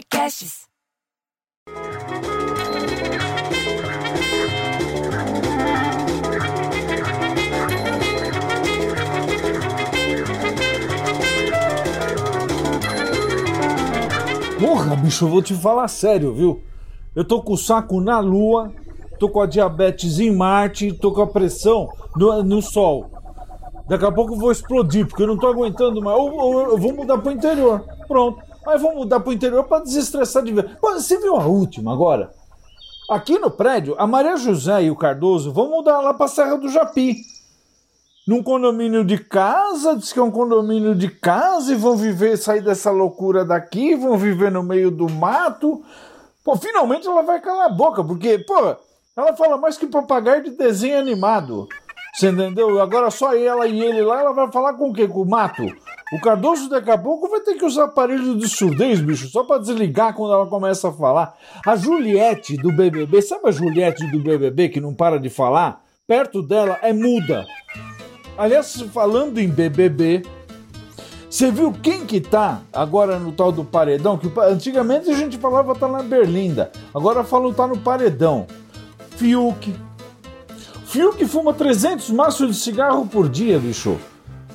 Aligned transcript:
podcasts. 0.00 0.68
Porra, 14.58 14.96
bicho, 14.96 15.24
eu 15.24 15.28
vou 15.28 15.42
te 15.42 15.54
falar 15.54 15.88
sério, 15.88 16.32
viu? 16.32 16.62
Eu 17.14 17.24
tô 17.24 17.42
com 17.42 17.54
o 17.54 17.58
saco 17.58 18.00
na 18.00 18.20
lua, 18.20 18.72
tô 19.18 19.28
com 19.28 19.40
a 19.40 19.46
diabetes 19.46 20.18
em 20.18 20.34
Marte, 20.34 20.92
tô 20.92 21.12
com 21.12 21.22
a 21.22 21.26
pressão 21.26 21.88
no, 22.16 22.42
no 22.42 22.62
sol. 22.62 23.10
Daqui 23.88 24.04
a 24.04 24.12
pouco 24.12 24.34
eu 24.34 24.38
vou 24.38 24.52
explodir, 24.52 25.06
porque 25.06 25.24
eu 25.24 25.26
não 25.26 25.36
tô 25.36 25.48
aguentando 25.48 26.00
mais. 26.00 26.16
Ou, 26.16 26.32
ou 26.32 26.60
eu 26.70 26.78
vou 26.78 26.92
mudar 26.92 27.18
pro 27.18 27.32
interior. 27.32 27.84
Pronto. 28.06 28.49
Mas 28.70 28.80
vou 28.80 28.94
mudar 28.94 29.18
pro 29.18 29.32
interior 29.32 29.64
pra 29.64 29.80
desestressar 29.80 30.44
de 30.44 30.52
vez. 30.52 30.70
Pô, 30.80 30.92
Você 30.92 31.18
viu 31.18 31.34
a 31.34 31.44
última 31.44 31.92
agora? 31.92 32.32
Aqui 33.10 33.36
no 33.36 33.50
prédio, 33.50 33.96
a 33.98 34.06
Maria 34.06 34.36
José 34.36 34.84
e 34.84 34.90
o 34.92 34.96
Cardoso 34.96 35.52
vão 35.52 35.68
mudar 35.68 36.00
lá 36.00 36.14
pra 36.14 36.28
Serra 36.28 36.56
do 36.56 36.68
Japi. 36.68 37.16
Num 38.28 38.44
condomínio 38.44 39.04
de 39.04 39.18
casa, 39.18 39.96
diz 39.96 40.12
que 40.12 40.20
é 40.20 40.22
um 40.22 40.30
condomínio 40.30 40.94
de 40.94 41.08
casa 41.08 41.72
e 41.72 41.74
vão 41.74 41.96
viver, 41.96 42.36
sair 42.36 42.60
dessa 42.62 42.92
loucura 42.92 43.44
daqui, 43.44 43.96
vão 43.96 44.16
viver 44.16 44.52
no 44.52 44.62
meio 44.62 44.92
do 44.92 45.10
mato. 45.10 45.82
Pô, 46.44 46.54
finalmente 46.54 47.08
ela 47.08 47.22
vai 47.22 47.40
calar 47.40 47.66
a 47.66 47.70
boca, 47.70 48.04
porque, 48.04 48.38
pô, 48.38 48.76
ela 49.16 49.36
fala 49.36 49.56
mais 49.56 49.76
que 49.76 49.86
papagaio 49.88 50.44
de 50.44 50.50
desenho 50.50 51.00
animado. 51.00 51.66
Você 52.14 52.28
entendeu? 52.28 52.80
Agora 52.80 53.10
só 53.10 53.34
ela 53.34 53.66
e 53.66 53.80
ele 53.80 54.02
lá, 54.02 54.20
ela 54.20 54.32
vai 54.32 54.52
falar 54.52 54.74
com 54.74 54.90
o 54.90 54.92
quê? 54.92 55.08
Com 55.08 55.22
o 55.22 55.28
mato? 55.28 55.64
O 56.12 56.20
Cardoso 56.20 56.68
daqui 56.68 56.90
a 56.90 56.98
pouco 56.98 57.28
vai 57.28 57.40
ter 57.40 57.54
que 57.54 57.64
usar 57.64 57.84
aparelho 57.84 58.36
de 58.36 58.48
surdez, 58.48 59.00
bicho, 59.00 59.28
só 59.28 59.44
pra 59.44 59.58
desligar 59.58 60.12
quando 60.12 60.34
ela 60.34 60.46
começa 60.46 60.88
a 60.88 60.92
falar. 60.92 61.36
A 61.64 61.76
Juliette 61.76 62.56
do 62.56 62.72
BBB, 62.72 63.22
sabe 63.22 63.48
a 63.48 63.52
Juliette 63.52 64.10
do 64.10 64.18
BBB 64.18 64.70
que 64.70 64.80
não 64.80 64.92
para 64.92 65.20
de 65.20 65.30
falar? 65.30 65.84
Perto 66.08 66.42
dela 66.42 66.78
é 66.82 66.92
muda. 66.92 67.46
Aliás, 68.36 68.80
falando 68.92 69.38
em 69.38 69.48
BBB, 69.48 70.22
você 71.30 71.48
viu 71.48 71.72
quem 71.80 72.04
que 72.04 72.20
tá 72.20 72.60
agora 72.72 73.16
no 73.16 73.30
tal 73.30 73.52
do 73.52 73.64
paredão? 73.64 74.18
Que 74.18 74.28
antigamente 74.40 75.08
a 75.08 75.14
gente 75.14 75.38
falava 75.38 75.76
tá 75.76 75.86
na 75.86 76.02
Berlinda, 76.02 76.72
agora 76.92 77.22
falam 77.22 77.52
tá 77.52 77.68
no 77.68 77.78
paredão. 77.78 78.48
Fiuk. 79.10 79.72
Fiuk 80.86 81.24
fuma 81.26 81.54
300 81.54 82.10
maços 82.10 82.48
de 82.48 82.54
cigarro 82.54 83.06
por 83.06 83.28
dia, 83.28 83.60
bicho. 83.60 83.96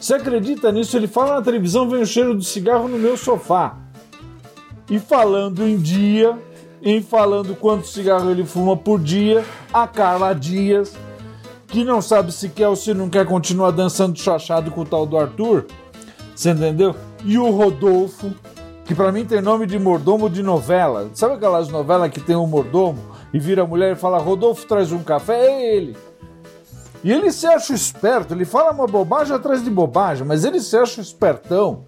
Você 0.06 0.14
acredita 0.14 0.72
nisso? 0.72 0.95
Ele 0.95 1.08
fala 1.08 1.34
na 1.34 1.42
televisão, 1.42 1.89
vem 1.89 2.00
o 2.00 2.06
cheiro 2.06 2.38
de 2.38 2.45
cigarro 2.45 2.88
no 2.88 2.95
meu 2.95 3.17
sofá. 3.17 3.75
E 4.88 5.00
falando 5.00 5.64
em 5.64 5.78
dia, 5.78 6.38
em 6.80 7.02
falando 7.02 7.56
quanto 7.56 7.88
cigarro 7.88 8.30
ele 8.30 8.45
fuma 8.45 8.78
por 8.78 9.00
dia, 9.00 9.44
a 9.73 9.88
Carla 9.88 10.33
Dias, 10.33 10.95
que 11.66 11.83
não 11.83 12.03
sabe 12.03 12.31
se 12.31 12.50
quer 12.50 12.67
ou 12.67 12.76
se 12.76 12.94
não 12.94 13.09
quer 13.09 13.26
continuar 13.26 13.72
dançando 13.72 14.16
chachado 14.20 14.70
com 14.70 14.81
o 14.81 14.86
tal 14.86 15.08
do 15.08 15.17
Arthur, 15.17 15.66
você 16.36 16.52
entendeu? 16.52 16.95
E 17.23 17.39
o 17.39 17.50
Rodolfo, 17.50 18.31
que 18.86 18.94
pra 18.94 19.11
mim 19.11 19.26
tem 19.26 19.42
nome 19.42 19.66
de 19.66 19.80
mordomo 19.80 20.30
de 20.30 20.44
novela. 20.44 21.09
Sabe 21.16 21.33
aquelas 21.33 21.67
novelas 21.70 22.11
que 22.11 22.22
tem 22.22 22.36
um 22.36 22.45
mordomo 22.45 23.00
e 23.33 23.39
vira 23.39 23.64
a 23.64 23.67
mulher 23.67 23.94
e 23.94 24.00
fala: 24.00 24.20
Rodolfo 24.20 24.67
traz 24.67 24.92
um 24.92 25.02
café? 25.02 25.48
É 25.48 25.76
ele. 25.76 25.98
E 27.06 27.11
ele 27.11 27.31
se 27.31 27.45
acha 27.45 27.72
esperto, 27.72 28.34
ele 28.34 28.45
fala 28.45 28.72
uma 28.72 28.88
bobagem 28.88 29.36
atrás 29.36 29.64
de 29.64 29.70
bobagem, 29.70 30.25
mas 30.25 30.44
ele 30.44 30.59
se 30.59 30.75
acha 30.75 31.00
espertão. 31.00 31.86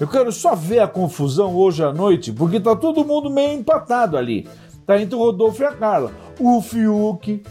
Eu 0.00 0.08
quero 0.08 0.32
só 0.32 0.54
ver 0.54 0.78
a 0.80 0.88
confusão 0.88 1.54
hoje 1.54 1.84
à 1.84 1.92
noite, 1.92 2.32
porque 2.32 2.58
tá 2.58 2.74
todo 2.74 3.04
mundo 3.04 3.28
meio 3.28 3.52
empatado 3.60 4.16
ali. 4.16 4.48
Tá 4.86 4.98
entre 4.98 5.14
o 5.14 5.18
Rodolfo 5.18 5.60
e 5.62 5.66
a 5.66 5.72
Carla. 5.72 6.10
O 6.40 6.62
Fiuk 6.62 7.42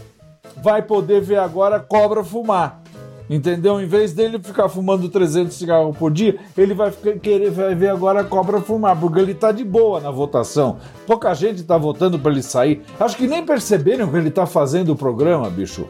vai 0.64 0.82
poder 0.82 1.22
ver 1.22 1.38
agora 1.38 1.80
cobra 1.80 2.24
fumar. 2.24 2.82
Entendeu? 3.30 3.80
Em 3.80 3.86
vez 3.88 4.12
dele 4.14 4.40
ficar 4.42 4.68
fumando 4.68 5.08
300 5.08 5.56
cigarros 5.56 5.96
por 5.96 6.12
dia, 6.12 6.40
ele 6.58 6.74
vai 6.74 6.90
ficar- 6.92 7.20
querer 7.20 7.52
vai 7.52 7.76
ver 7.76 7.90
agora 7.90 8.22
a 8.22 8.24
cobra 8.24 8.60
fumar, 8.62 9.00
porque 9.00 9.20
ele 9.20 9.36
tá 9.36 9.52
de 9.52 9.64
boa 9.64 10.00
na 10.00 10.10
votação. 10.10 10.78
Pouca 11.06 11.34
gente 11.36 11.62
tá 11.64 11.78
votando 11.78 12.18
para 12.18 12.32
ele 12.32 12.42
sair. 12.42 12.82
Acho 13.00 13.16
que 13.16 13.28
nem 13.28 13.46
perceberam 13.46 14.08
que 14.10 14.18
ele 14.18 14.32
tá 14.32 14.48
fazendo 14.48 14.92
o 14.94 14.96
programa, 14.96 15.50
bicho. 15.52 15.88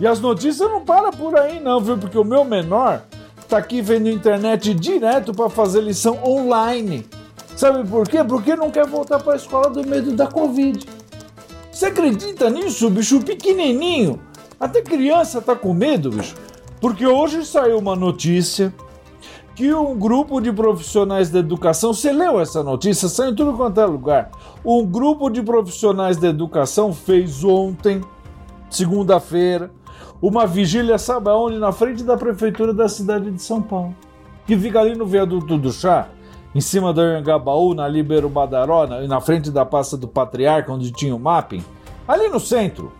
E 0.00 0.06
as 0.06 0.20
notícias 0.20 0.68
não 0.68 0.84
param 0.84 1.10
por 1.10 1.36
aí, 1.36 1.58
não, 1.60 1.80
viu? 1.80 1.98
Porque 1.98 2.16
o 2.16 2.24
meu 2.24 2.44
menor 2.44 3.02
tá 3.48 3.58
aqui 3.58 3.82
vendo 3.82 4.08
internet 4.08 4.72
direto 4.74 5.32
para 5.32 5.50
fazer 5.50 5.80
lição 5.80 6.18
online. 6.24 7.06
Sabe 7.56 7.88
por 7.88 8.08
quê? 8.08 8.22
Porque 8.22 8.54
não 8.54 8.70
quer 8.70 8.86
voltar 8.86 9.18
para 9.18 9.32
a 9.32 9.36
escola 9.36 9.68
do 9.68 9.84
medo 9.84 10.12
da 10.12 10.28
Covid. 10.28 10.86
Você 11.72 11.86
acredita 11.86 12.48
nisso, 12.48 12.88
bicho? 12.90 13.20
Pequenininho. 13.20 14.20
Até 14.60 14.82
criança 14.82 15.40
tá 15.40 15.56
com 15.56 15.72
medo, 15.72 16.10
bicho. 16.10 16.36
Porque 16.80 17.06
hoje 17.06 17.44
saiu 17.44 17.78
uma 17.78 17.96
notícia 17.96 18.72
que 19.56 19.74
um 19.74 19.98
grupo 19.98 20.40
de 20.40 20.52
profissionais 20.52 21.30
da 21.30 21.40
educação, 21.40 21.92
você 21.92 22.12
leu 22.12 22.38
essa 22.38 22.62
notícia? 22.62 23.08
Saiu 23.08 23.32
em 23.32 23.34
tudo 23.34 23.54
quanto 23.54 23.80
é 23.80 23.86
lugar. 23.86 24.30
Um 24.64 24.86
grupo 24.86 25.28
de 25.28 25.42
profissionais 25.42 26.16
da 26.16 26.28
educação 26.28 26.92
fez 26.92 27.42
ontem, 27.42 28.00
segunda-feira, 28.70 29.68
uma 30.20 30.46
vigília, 30.46 30.98
sabe 30.98 31.30
aonde? 31.30 31.58
Na 31.58 31.72
frente 31.72 32.02
da 32.02 32.16
prefeitura 32.16 32.74
da 32.74 32.88
cidade 32.88 33.30
de 33.30 33.42
São 33.42 33.62
Paulo. 33.62 33.94
Que 34.46 34.56
fica 34.56 34.80
ali 34.80 34.96
no 34.96 35.06
viaduto 35.06 35.58
do 35.58 35.72
chá, 35.72 36.08
em 36.54 36.60
cima 36.60 36.92
da 36.92 37.02
Anhangabaú, 37.02 37.74
na 37.74 37.86
Libero 37.86 38.28
Badaró, 38.28 38.86
na, 38.86 39.00
na 39.02 39.20
frente 39.20 39.50
da 39.50 39.64
Praça 39.64 39.96
do 39.96 40.08
Patriarca, 40.08 40.72
onde 40.72 40.90
tinha 40.90 41.14
o 41.14 41.18
mapping. 41.18 41.62
Ali 42.06 42.28
no 42.28 42.40
centro. 42.40 42.92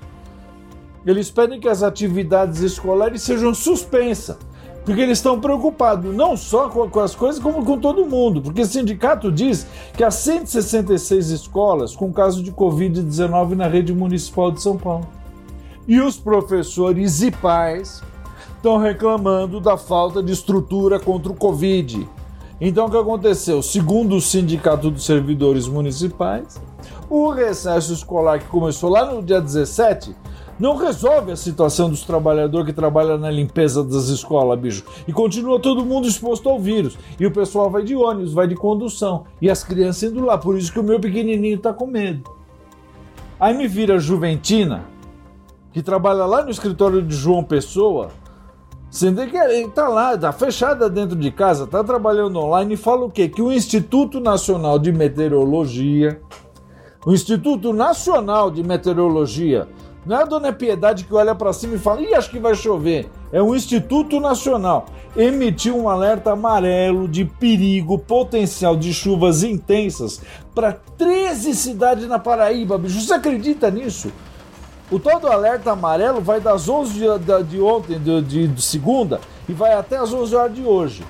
Eles 1.07 1.31
pedem 1.31 1.59
que 1.59 1.69
as 1.69 1.83
atividades 1.83 2.61
escolares 2.61 3.23
sejam 3.23 3.55
suspensas. 3.55 4.37
Porque 4.85 5.03
eles 5.03 5.19
estão 5.19 5.39
preocupados 5.39 6.15
não 6.15 6.35
só 6.35 6.69
com, 6.71 6.89
com 6.89 7.01
as 7.01 7.15
coisas, 7.15 7.39
como 7.39 7.63
com 7.63 7.79
todo 7.79 8.07
mundo. 8.07 8.41
Porque 8.41 8.63
o 8.63 8.67
sindicato 8.67 9.31
diz 9.31 9.67
que 9.95 10.03
há 10.03 10.11
166 10.11 11.29
escolas 11.29 11.95
com 11.95 12.11
caso 12.11 12.43
de 12.43 12.51
Covid-19 12.53 13.55
na 13.55 13.69
rede 13.69 13.93
municipal 13.93 14.51
de 14.51 14.63
São 14.63 14.79
Paulo. 14.79 15.07
E 15.89 16.03
os 16.03 16.19
professores 16.19 17.23
e 17.23 17.31
pais 17.31 18.03
estão 18.55 18.77
reclamando 18.77 19.59
da 19.59 19.79
falta 19.79 20.23
de 20.23 20.31
estrutura 20.31 21.01
contra 21.01 21.33
o 21.33 21.35
Covid. 21.35 22.07
Então 22.61 22.87
o 22.87 22.91
que 22.91 22.97
aconteceu? 22.99 23.63
Segundo 23.63 24.17
o 24.17 24.21
Sindicato 24.21 24.91
dos 24.91 25.07
Servidores 25.07 25.67
Municipais, 25.67 26.61
o 27.09 27.31
recesso 27.31 27.95
escolar 27.95 28.39
que 28.39 28.45
começou 28.49 28.91
lá 28.91 29.11
no 29.11 29.23
dia 29.23 29.41
17 29.41 30.15
não 30.59 30.77
resolve 30.77 31.33
a 31.33 31.37
situação 31.37 31.89
dos 31.89 32.03
trabalhadores 32.03 32.67
que 32.67 32.73
trabalham 32.75 33.17
na 33.17 33.31
limpeza 33.31 33.83
das 33.83 34.09
escolas, 34.09 34.61
bicho. 34.61 34.85
E 35.07 35.13
continua 35.13 35.59
todo 35.59 35.87
mundo 35.87 36.07
exposto 36.07 36.51
ao 36.51 36.61
vírus. 36.61 36.99
E 37.19 37.25
o 37.25 37.31
pessoal 37.31 37.71
vai 37.71 37.83
de 37.83 37.97
ônibus, 37.97 38.35
vai 38.35 38.47
de 38.47 38.57
condução. 38.57 39.25
E 39.41 39.49
as 39.49 39.65
crianças 39.65 40.11
indo 40.11 40.23
lá. 40.23 40.37
Por 40.37 40.59
isso 40.59 40.71
que 40.71 40.81
o 40.81 40.85
meu 40.85 41.01
pequenininho 41.01 41.59
tá 41.59 41.73
com 41.73 41.87
medo. 41.87 42.29
Aí 43.41 43.57
me 43.57 43.69
vira 43.69 43.99
Juventina, 43.99 44.85
que 45.73 45.83
trabalha 45.83 46.25
lá 46.25 46.43
no 46.43 46.51
escritório 46.51 47.03
de 47.03 47.15
João 47.15 47.43
Pessoa, 47.43 48.11
sendo 48.91 49.27
que 49.27 49.37
ele 49.37 49.69
tá 49.69 49.89
lá, 49.89 50.17
tá 50.17 50.33
fechada 50.33 50.89
dentro 50.89 51.17
de 51.17 51.31
casa, 51.31 51.67
tá 51.67 51.85
trabalhando 51.85 52.39
online 52.39 52.75
e 52.75 52.77
fala 52.77 53.05
o 53.05 53.11
quê? 53.11 53.29
Que 53.29 53.43
o 53.43 53.53
Instituto 53.53 54.21
Nacional 54.21 54.79
de 54.79 54.91
Meteorologia, 54.93 56.21
o 57.05 57.13
Instituto 57.13 57.73
Nacional 57.73 58.51
de 58.51 58.63
Meteorologia, 58.63 59.69
não 60.09 60.17
é 60.17 60.23
a 60.23 60.25
Dona 60.25 60.53
Piedade 60.55 61.05
que 61.05 61.15
olha 61.15 61.35
para 61.35 61.53
cima 61.53 61.75
e 61.75 61.79
fala, 61.79 62.01
ih, 62.01 62.15
acho 62.15 62.31
que 62.31 62.39
vai 62.39 62.55
chover. 62.55 63.11
É 63.31 63.43
o 63.43 63.55
Instituto 63.55 64.19
Nacional. 64.19 64.87
Emitiu 65.15 65.77
um 65.77 65.87
alerta 65.87 66.33
amarelo 66.33 67.07
de 67.07 67.27
perigo 67.27 67.99
potencial 67.99 68.75
de 68.75 68.95
chuvas 68.95 69.43
intensas 69.43 70.23
para 70.55 70.73
13 70.73 71.55
cidades 71.55 72.09
na 72.09 72.19
Paraíba, 72.19 72.79
bicho. 72.79 72.99
Você 73.01 73.13
acredita 73.13 73.71
nisso? 73.71 74.11
O 74.91 74.99
tal 74.99 75.21
do 75.21 75.27
alerta 75.29 75.73
amarelo 75.73 76.21
vai 76.21 76.41
das 76.41 76.69
11 76.69 76.93
de, 77.19 77.45
de 77.45 77.61
ontem, 77.61 77.99
de, 77.99 78.23
de- 78.23 78.49
de 78.49 78.63
segunda, 78.63 79.21
e 79.49 79.53
vai 79.53 79.75
até 79.75 79.99
as 79.99 80.13
11 80.13 80.35
horas 80.35 80.55
de 80.55 80.63
hoje. 80.63 81.05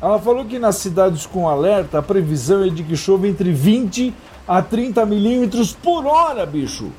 Ela 0.00 0.18
falou 0.20 0.44
que 0.44 0.58
nas 0.58 0.76
cidades 0.76 1.26
com 1.26 1.48
alerta, 1.48 1.98
a 1.98 2.02
previsão 2.02 2.62
é 2.64 2.68
de 2.68 2.84
que 2.84 2.96
chova 2.96 3.26
entre 3.26 3.50
20 3.50 4.14
a 4.46 4.62
30 4.62 5.04
milímetros 5.04 5.72
por 5.72 6.06
hora, 6.06 6.46
bicho. 6.46 6.90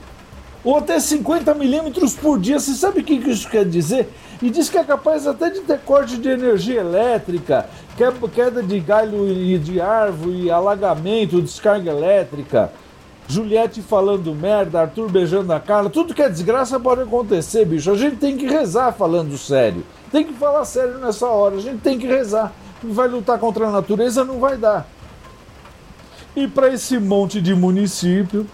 Ou 0.63 0.77
até 0.77 0.99
50 0.99 1.53
milímetros 1.53 2.13
por 2.15 2.37
dia. 2.37 2.59
Você 2.59 2.73
sabe 2.73 2.99
o 2.99 3.03
que 3.03 3.13
isso 3.13 3.47
quer 3.49 3.63
dizer? 3.63 4.09
E 4.41 4.49
diz 4.49 4.69
que 4.69 4.77
é 4.77 4.83
capaz 4.83 5.25
até 5.25 5.49
de 5.49 5.61
ter 5.61 5.79
corte 5.79 6.17
de 6.17 6.27
energia 6.27 6.81
elétrica, 6.81 7.69
que- 7.95 8.27
queda 8.29 8.61
de 8.61 8.77
galho 8.81 9.29
e 9.29 9.57
de 9.57 9.79
árvore, 9.79 10.51
alagamento, 10.51 11.41
descarga 11.41 11.89
elétrica. 11.91 12.71
Juliette 13.27 13.81
falando 13.81 14.33
merda, 14.33 14.81
Arthur 14.81 15.11
beijando 15.11 15.51
a 15.51 15.59
Carla, 15.59 15.89
tudo 15.89 16.13
que 16.13 16.21
é 16.21 16.29
desgraça 16.29 16.79
pode 16.79 17.01
acontecer, 17.01 17.65
bicho. 17.65 17.91
A 17.91 17.95
gente 17.95 18.15
tem 18.15 18.37
que 18.37 18.45
rezar 18.45 18.93
falando 18.93 19.37
sério. 19.37 19.83
Tem 20.11 20.23
que 20.23 20.33
falar 20.33 20.63
sério 20.63 20.97
nessa 20.99 21.27
hora, 21.27 21.55
a 21.55 21.61
gente 21.61 21.81
tem 21.81 21.99
que 21.99 22.07
rezar. 22.07 22.53
Vai 22.81 23.09
lutar 23.09 23.37
contra 23.37 23.67
a 23.67 23.71
natureza, 23.71 24.23
não 24.23 24.39
vai 24.39 24.57
dar. 24.57 24.87
E 26.35 26.47
para 26.47 26.71
esse 26.71 26.97
monte 26.99 27.41
de 27.41 27.53
município, 27.53 28.47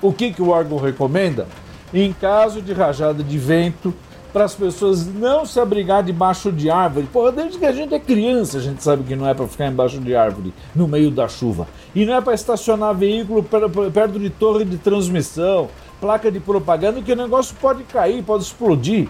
o 0.00 0.12
que, 0.12 0.32
que 0.32 0.40
o 0.40 0.48
órgão 0.48 0.78
recomenda? 0.78 1.46
Em 1.92 2.12
caso 2.12 2.62
de 2.62 2.72
rajada 2.72 3.22
de 3.22 3.36
vento, 3.36 3.92
para 4.32 4.44
as 4.44 4.54
pessoas 4.54 5.06
não 5.06 5.44
se 5.44 5.58
abrigar 5.58 6.02
debaixo 6.02 6.52
de 6.52 6.70
árvore. 6.70 7.08
Porra, 7.12 7.32
desde 7.32 7.58
que 7.58 7.66
a 7.66 7.72
gente 7.72 7.94
é 7.94 7.98
criança, 7.98 8.58
a 8.58 8.60
gente 8.60 8.82
sabe 8.82 9.04
que 9.04 9.16
não 9.16 9.28
é 9.28 9.34
para 9.34 9.46
ficar 9.46 9.66
embaixo 9.66 9.98
de 9.98 10.14
árvore 10.14 10.54
no 10.74 10.86
meio 10.86 11.10
da 11.10 11.28
chuva. 11.28 11.66
E 11.94 12.06
não 12.06 12.14
é 12.14 12.20
para 12.20 12.34
estacionar 12.34 12.94
veículo 12.94 13.42
perto 13.42 14.18
de 14.18 14.30
torre 14.30 14.64
de 14.64 14.78
transmissão, 14.78 15.68
placa 16.00 16.30
de 16.30 16.40
propaganda, 16.40 17.02
que 17.02 17.12
o 17.12 17.16
negócio 17.16 17.54
pode 17.60 17.82
cair, 17.84 18.22
pode 18.22 18.44
explodir. 18.44 19.08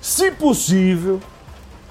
Se 0.00 0.30
possível, 0.32 1.20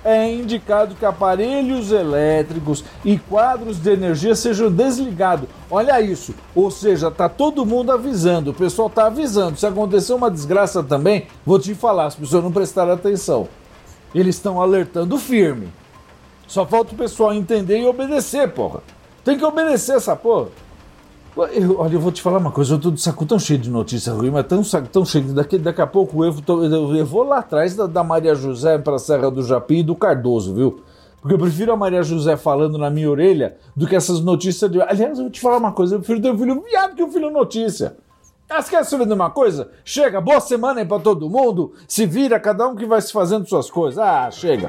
é 0.03 0.31
indicado 0.31 0.95
que 0.95 1.05
aparelhos 1.05 1.91
elétricos 1.91 2.83
e 3.05 3.17
quadros 3.17 3.77
de 3.77 3.91
energia 3.91 4.35
sejam 4.35 4.71
desligados. 4.71 5.47
Olha 5.69 6.01
isso, 6.01 6.33
ou 6.55 6.71
seja, 6.71 7.11
tá 7.11 7.29
todo 7.29 7.65
mundo 7.65 7.91
avisando, 7.91 8.51
o 8.51 8.53
pessoal 8.53 8.89
tá 8.89 9.05
avisando. 9.05 9.57
Se 9.57 9.65
acontecer 9.65 10.13
uma 10.13 10.31
desgraça 10.31 10.83
também, 10.83 11.27
vou 11.45 11.59
te 11.59 11.75
falar, 11.75 12.07
as 12.07 12.15
pessoas 12.15 12.43
não 12.43 12.51
prestaram 12.51 12.93
atenção. 12.93 13.47
Eles 14.13 14.35
estão 14.35 14.61
alertando 14.61 15.17
firme. 15.17 15.69
Só 16.47 16.65
falta 16.65 16.93
o 16.93 16.97
pessoal 16.97 17.33
entender 17.33 17.79
e 17.79 17.85
obedecer, 17.85 18.49
porra. 18.51 18.81
Tem 19.23 19.37
que 19.37 19.45
obedecer 19.45 19.95
essa 19.95 20.15
porra. 20.15 20.49
Eu, 21.53 21.79
olha, 21.79 21.93
eu 21.93 21.99
vou 21.99 22.11
te 22.11 22.21
falar 22.21 22.39
uma 22.39 22.51
coisa, 22.51 22.73
eu 22.75 22.79
tô 22.79 22.91
de 22.91 22.99
saco 22.99 23.25
tão 23.25 23.39
cheio 23.39 23.57
de 23.57 23.69
notícia 23.69 24.11
ruim, 24.11 24.29
mas 24.29 24.45
tão, 24.45 24.61
tão 24.91 25.05
cheio, 25.05 25.33
daqui, 25.33 25.57
daqui 25.57 25.81
a 25.81 25.87
pouco 25.87 26.25
eu, 26.25 26.33
tô, 26.41 26.63
eu 26.63 27.05
vou 27.05 27.23
lá 27.23 27.39
atrás 27.39 27.73
da, 27.73 27.87
da 27.87 28.03
Maria 28.03 28.35
José 28.35 28.77
para 28.77 28.95
a 28.95 28.99
Serra 28.99 29.31
do 29.31 29.41
Japi 29.41 29.77
e 29.77 29.83
do 29.83 29.95
Cardoso, 29.95 30.53
viu? 30.53 30.83
Porque 31.21 31.35
eu 31.35 31.39
prefiro 31.39 31.71
a 31.71 31.77
Maria 31.77 32.03
José 32.03 32.35
falando 32.35 32.77
na 32.77 32.89
minha 32.89 33.09
orelha 33.09 33.55
do 33.75 33.87
que 33.87 33.95
essas 33.95 34.19
notícias 34.19 34.69
de. 34.69 34.81
Aliás, 34.81 35.17
eu 35.17 35.25
vou 35.25 35.29
te 35.29 35.39
falar 35.39 35.57
uma 35.57 35.71
coisa, 35.71 35.95
eu 35.95 35.99
prefiro 35.99 36.21
ter 36.21 36.31
um 36.31 36.37
filho 36.37 36.61
viado 36.61 36.95
que 36.95 37.03
um 37.03 37.11
filho 37.11 37.29
notícia. 37.29 37.95
Você 38.49 38.69
quer 38.69 38.83
saber 38.83 39.05
de 39.05 39.13
uma 39.13 39.29
coisa? 39.29 39.69
Chega, 39.85 40.19
boa 40.19 40.41
semana 40.41 40.81
aí 40.81 40.85
pra 40.85 40.99
todo 40.99 41.29
mundo. 41.29 41.73
Se 41.87 42.05
vira, 42.05 42.37
cada 42.37 42.67
um 42.67 42.75
que 42.75 42.85
vai 42.85 43.01
se 43.01 43.13
fazendo 43.13 43.47
suas 43.47 43.69
coisas. 43.69 43.97
Ah, 43.97 44.29
chega. 44.29 44.67